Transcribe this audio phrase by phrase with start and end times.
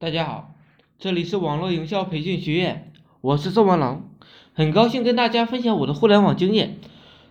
[0.00, 0.54] 大家好，
[1.00, 4.04] 这里是网络营销培训学院，我是宋文龙，
[4.52, 6.76] 很高兴跟大家分享我的互联网经验。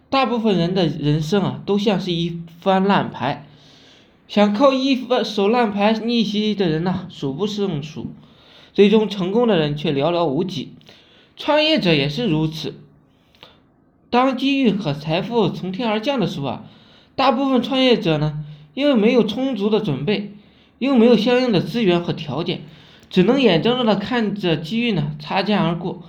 [0.10, 3.48] 大部分人的人生啊，都像是一翻烂牌，
[4.28, 8.08] 想靠一手烂牌逆袭的人呢，数不胜数，
[8.74, 10.74] 最终成功的人却寥寥无几。
[11.38, 12.76] 创业者也是如此，
[14.10, 16.64] 当机遇和财富从天而降的时候啊，
[17.16, 18.44] 大部分创业者呢，
[18.74, 20.34] 因为没有充足的准备。
[20.80, 22.62] 又没有相应的资源和条件，
[23.10, 26.04] 只能眼睁睁的看着机遇呢擦肩而过，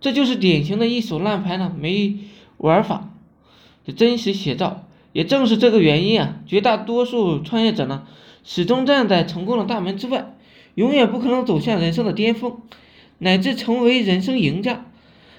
[0.00, 2.18] 这就是典型的一手烂牌呢没
[2.56, 3.10] 玩法
[3.84, 4.84] 的真实写照。
[5.12, 8.04] 也正是这个原因啊，绝大多数创业者呢
[8.44, 10.34] 始终站在成功的大门之外，
[10.76, 12.58] 永远不可能走向人生的巅峰，
[13.18, 14.86] 乃至成为人生赢家。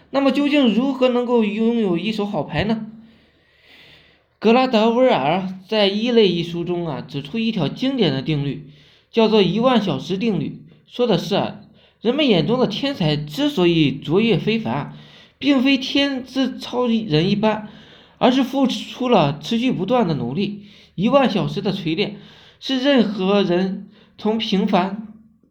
[0.10, 2.88] 那么究竟如何能够拥有一手好牌呢？
[4.42, 8.72] 格拉德威尔在《一类》一书中啊，指出一条经典的定律，
[9.12, 10.64] 叫做一万小时定律。
[10.88, 11.60] 说的是啊，
[12.02, 14.98] 人们眼中的天才之所以卓越非凡，
[15.38, 17.70] 并非天资超人一般，
[18.18, 20.64] 而是付出了持续不断的努力。
[20.96, 22.18] 一万小时的锤炼，
[22.60, 25.10] 是任何人从平凡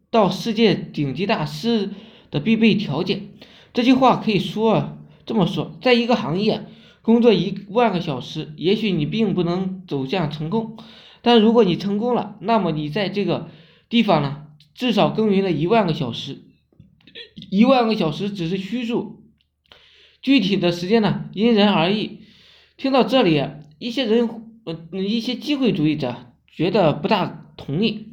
[0.09, 1.91] 到世界顶级大师
[2.29, 3.29] 的必备条件。
[3.73, 6.65] 这句话可以说这么说，在一个行业。
[7.01, 10.77] 工作一万个小时，也许你并不能走向成功，
[11.21, 13.49] 但如果你成功了，那么你在这个
[13.89, 14.43] 地方呢，
[14.75, 16.43] 至少耕耘了一万个小时。
[17.49, 19.23] 一万个小时只是虚数，
[20.21, 22.19] 具体的时间呢，因人而异。
[22.77, 23.43] 听到这里，
[23.79, 24.29] 一些人，
[24.63, 28.07] 呃，一些机会主义者觉得不大同意。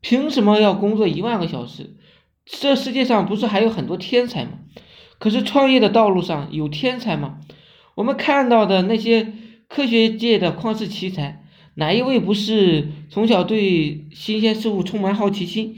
[0.00, 1.96] 凭什么要工作一万个小时？
[2.46, 4.52] 这世界上不是还有很多天才吗？
[5.18, 7.40] 可是创业的道路上有天才吗？
[7.94, 9.32] 我们看到的那些
[9.68, 15.76] 科学界的旷世奇才，哪一位不是从小对新鲜事物充满好奇心，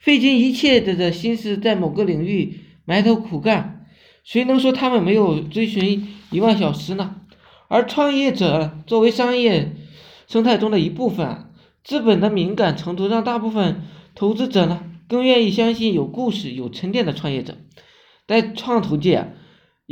[0.00, 3.86] 费尽一切的的心思在某个领域埋头苦干？
[4.24, 7.16] 谁能说他们没有追寻一万小时呢？
[7.68, 9.72] 而创业者作为商业
[10.26, 11.46] 生态中的一部分，
[11.84, 13.82] 资本的敏感程度让大部分
[14.14, 17.56] 投资者呢更愿意相信有故事、有沉淀的创业者，
[18.26, 19.34] 在创投界。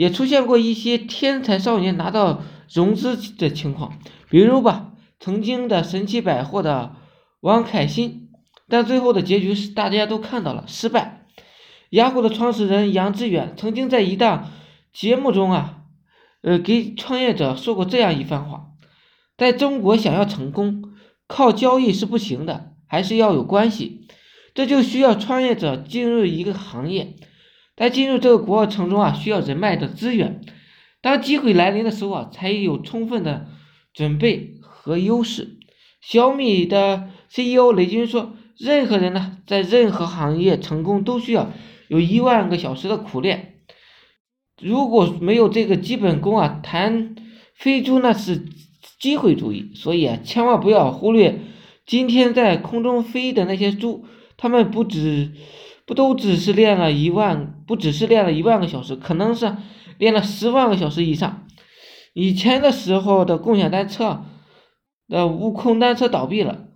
[0.00, 3.98] 也出现过一些天才少年拿到融资的情况，
[4.30, 6.96] 比如吧，曾经的神奇百货的
[7.40, 8.30] 王凯欣，
[8.66, 11.26] 但最后的结局是大家都看到了失败。
[11.90, 14.50] 雅虎的创始人杨致远曾经在一档
[14.90, 15.82] 节目中啊，
[16.40, 18.68] 呃，给创业者说过这样一番话：
[19.36, 20.94] 在中国想要成功，
[21.26, 24.06] 靠交易是不行的，还是要有关系，
[24.54, 27.16] 这就需要创业者进入一个行业。
[27.80, 30.42] 在进入这个过程中啊，需要人脉的资源。
[31.00, 33.48] 当机会来临的时候啊，才有充分的
[33.94, 35.56] 准备和优势。
[36.02, 41.50] 小米的 CEO 雷军说：“任何人呢，在任何行业成功都需要
[41.88, 43.62] 有一万个小时的苦练。
[44.60, 47.16] 如果没有这个基本功啊，谈
[47.54, 48.44] 飞猪那是
[48.98, 49.72] 机会主义。
[49.74, 51.40] 所以啊，千万不要忽略
[51.86, 54.04] 今天在空中飞的那些猪，
[54.36, 55.30] 他们不止。”
[55.90, 59.56] 不都只是练了一万，不只是练了一万个小时，可能是
[59.98, 61.48] 练了十万个小时以上。
[62.12, 64.24] 以前的时候的共享单车，
[65.08, 66.68] 的悟空单车倒闭了，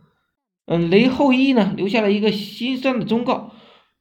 [0.66, 3.52] 嗯，雷后羿呢留下了一个心酸的忠告：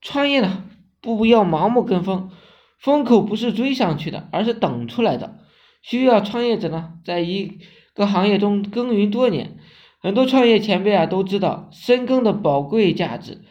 [0.02, 0.63] 创业呢
[1.00, 2.31] 不要盲目跟风，
[2.79, 5.35] 风口不是追上去的，而是等出来的。
[5.84, 7.59] 需要创业者呢在一
[7.94, 9.59] 个行业中耕耘多年，
[10.02, 13.44] 很多创业前辈啊都知道深耕的宝贵价值。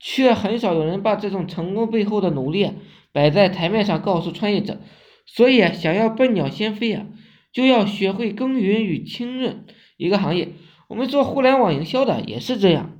[0.00, 2.72] 却很少有人把这种成功背后的努力
[3.12, 4.80] 摆在台面上告诉创业者，
[5.26, 7.06] 所以，想要笨鸟先飞啊，
[7.52, 9.66] 就要学会耕耘与清润
[9.96, 10.54] 一个行业。
[10.88, 12.98] 我们做互联网营销的也是这样，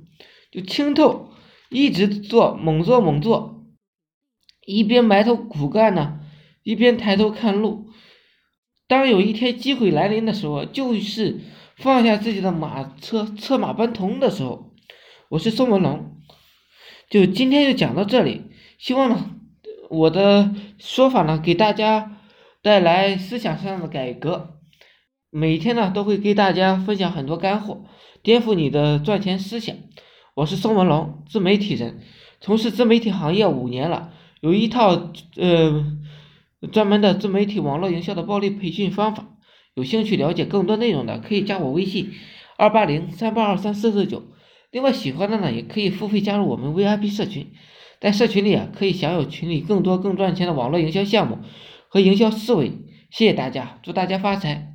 [0.51, 1.31] 就清透，
[1.69, 3.65] 一直做，猛做猛做，
[4.65, 6.19] 一边埋头苦干呢，
[6.63, 7.87] 一边抬头看路。
[8.87, 11.39] 当有一天机会来临的时候，就是
[11.77, 14.71] 放下自己的马车，策马奔腾的时候。
[15.29, 16.20] 我是宋文龙。
[17.11, 18.43] 就今天就讲到这里，
[18.77, 19.31] 希望呢，
[19.89, 22.17] 我的说法呢，给大家
[22.61, 24.61] 带来思想上的改革。
[25.29, 27.83] 每天呢，都会给大家分享很多干货，
[28.23, 29.75] 颠覆你的赚钱思想。
[30.35, 31.99] 我是宋文龙，自媒体人，
[32.39, 35.85] 从事自媒体行业五年了，有一套呃
[36.71, 39.27] 专门的自媒体网络营销的暴力培训方法。
[39.73, 42.13] 有兴趣了解更多内容的，可以加我微信：
[42.57, 44.23] 二八零三八二三四四九。
[44.71, 47.51] 另外，喜欢的呢也可以付费加入我们 VIP 社群，
[47.99, 51.39] 在社群里啊可以享有群里更多更赚钱的网络营销项目
[51.89, 52.71] 和营销思维。
[53.09, 54.70] 谢谢大家，祝大家发财！